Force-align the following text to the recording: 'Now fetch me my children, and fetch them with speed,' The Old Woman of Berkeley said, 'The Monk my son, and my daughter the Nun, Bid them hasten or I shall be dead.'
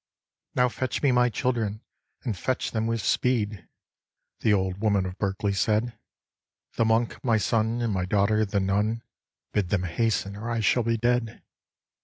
'Now 0.55 0.67
fetch 0.67 1.03
me 1.03 1.11
my 1.11 1.29
children, 1.29 1.81
and 2.23 2.35
fetch 2.35 2.71
them 2.71 2.87
with 2.87 3.03
speed,' 3.03 3.67
The 4.39 4.51
Old 4.51 4.79
Woman 4.81 5.05
of 5.05 5.19
Berkeley 5.19 5.53
said, 5.53 5.93
'The 6.75 6.85
Monk 6.85 7.23
my 7.23 7.37
son, 7.37 7.83
and 7.83 7.93
my 7.93 8.05
daughter 8.05 8.43
the 8.43 8.59
Nun, 8.59 9.03
Bid 9.53 9.69
them 9.69 9.83
hasten 9.83 10.35
or 10.35 10.49
I 10.49 10.59
shall 10.59 10.81
be 10.81 10.97
dead.' 10.97 11.43